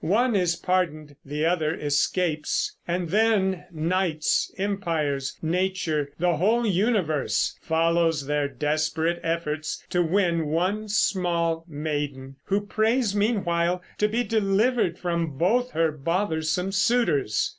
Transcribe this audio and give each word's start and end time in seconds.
One 0.03 0.35
is 0.35 0.55
pardoned; 0.55 1.15
the 1.23 1.45
other 1.45 1.75
escapes; 1.75 2.75
and 2.87 3.09
then 3.09 3.65
knights, 3.71 4.51
empires, 4.57 5.37
nature, 5.43 6.11
the 6.17 6.37
whole 6.37 6.65
universe 6.65 7.55
follows 7.61 8.25
their 8.25 8.47
desperate 8.47 9.19
efforts 9.21 9.85
to 9.91 10.01
win 10.01 10.47
one 10.47 10.89
small 10.89 11.65
maiden, 11.67 12.37
who 12.45 12.61
prays 12.61 13.15
meanwhile 13.15 13.83
to 13.99 14.07
be 14.07 14.23
delivered 14.23 14.97
from 14.97 15.37
both 15.37 15.69
her 15.73 15.91
bothersome 15.91 16.71
suitors. 16.71 17.47